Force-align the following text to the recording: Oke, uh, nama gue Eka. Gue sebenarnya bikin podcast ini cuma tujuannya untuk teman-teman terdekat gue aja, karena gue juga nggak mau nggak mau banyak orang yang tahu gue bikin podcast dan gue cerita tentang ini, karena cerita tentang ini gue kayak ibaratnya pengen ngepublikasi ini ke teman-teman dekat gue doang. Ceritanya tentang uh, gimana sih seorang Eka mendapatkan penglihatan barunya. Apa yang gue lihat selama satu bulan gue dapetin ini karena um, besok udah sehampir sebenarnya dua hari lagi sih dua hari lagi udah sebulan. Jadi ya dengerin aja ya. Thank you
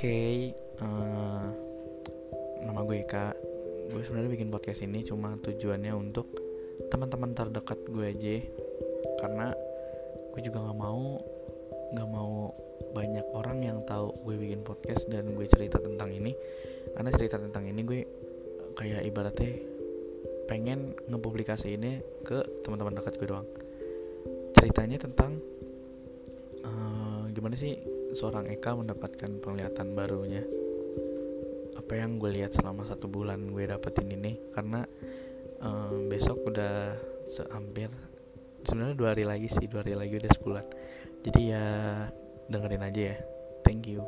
Oke, 0.00 0.56
uh, 0.80 1.44
nama 2.64 2.80
gue 2.88 3.04
Eka. 3.04 3.36
Gue 3.92 4.00
sebenarnya 4.00 4.32
bikin 4.32 4.48
podcast 4.48 4.80
ini 4.80 5.04
cuma 5.04 5.36
tujuannya 5.36 5.92
untuk 5.92 6.24
teman-teman 6.88 7.36
terdekat 7.36 7.84
gue 7.84 8.08
aja, 8.08 8.40
karena 9.20 9.52
gue 10.32 10.40
juga 10.40 10.64
nggak 10.64 10.78
mau 10.80 11.20
nggak 11.92 12.08
mau 12.16 12.48
banyak 12.96 13.28
orang 13.36 13.60
yang 13.60 13.76
tahu 13.84 14.16
gue 14.24 14.40
bikin 14.40 14.64
podcast 14.64 15.04
dan 15.12 15.36
gue 15.36 15.44
cerita 15.44 15.76
tentang 15.76 16.08
ini, 16.16 16.32
karena 16.96 17.12
cerita 17.12 17.36
tentang 17.36 17.68
ini 17.68 17.84
gue 17.84 18.00
kayak 18.80 19.04
ibaratnya 19.04 19.52
pengen 20.48 20.96
ngepublikasi 21.12 21.76
ini 21.76 22.00
ke 22.24 22.40
teman-teman 22.64 22.96
dekat 22.96 23.20
gue 23.20 23.28
doang. 23.28 23.44
Ceritanya 24.56 24.96
tentang 24.96 25.44
uh, 26.64 27.28
gimana 27.36 27.52
sih 27.52 27.99
seorang 28.12 28.50
Eka 28.50 28.74
mendapatkan 28.74 29.30
penglihatan 29.42 29.94
barunya. 29.94 30.42
Apa 31.78 31.98
yang 31.98 32.22
gue 32.22 32.30
lihat 32.30 32.54
selama 32.54 32.86
satu 32.86 33.10
bulan 33.10 33.50
gue 33.50 33.66
dapetin 33.66 34.10
ini 34.10 34.38
karena 34.54 34.86
um, 35.62 36.06
besok 36.06 36.46
udah 36.46 36.94
sehampir 37.26 37.90
sebenarnya 38.66 38.96
dua 38.96 39.08
hari 39.16 39.24
lagi 39.24 39.48
sih 39.48 39.66
dua 39.66 39.82
hari 39.82 39.94
lagi 39.98 40.14
udah 40.18 40.32
sebulan. 40.34 40.66
Jadi 41.20 41.40
ya 41.50 41.64
dengerin 42.48 42.84
aja 42.86 43.02
ya. 43.14 43.16
Thank 43.60 43.92
you 43.92 44.02